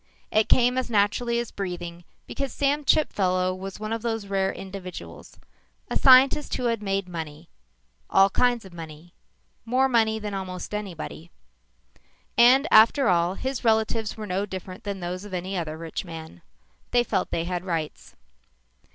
It 0.31 0.49
came 0.49 0.79
as 0.79 0.89
naturally 0.89 1.37
as 1.37 1.51
breathing 1.51 2.05
because 2.25 2.51
Sam 2.51 2.83
Chipfellow 2.85 3.53
was 3.53 3.79
one 3.79 3.93
of 3.93 4.01
those 4.01 4.25
rare 4.25 4.51
individuals 4.51 5.37
a 5.91 5.95
scientist 5.95 6.55
who 6.55 6.63
had 6.65 6.81
made 6.81 7.07
money; 7.07 7.49
all 8.09 8.27
kinds 8.31 8.65
of 8.65 8.73
money; 8.73 9.13
more 9.63 9.87
money 9.87 10.17
than 10.17 10.33
almost 10.33 10.73
anybody. 10.73 11.29
And 12.35 12.67
after 12.71 13.09
all, 13.09 13.35
his 13.35 13.63
relatives 13.63 14.17
were 14.17 14.25
no 14.25 14.47
different 14.47 14.85
than 14.85 15.01
those 15.01 15.23
of 15.23 15.35
any 15.35 15.55
other 15.55 15.77
rich 15.77 16.03
man. 16.03 16.41
They 16.89 17.03
felt 17.03 17.29
they 17.29 17.43
had 17.43 17.63
rights. 17.63 18.15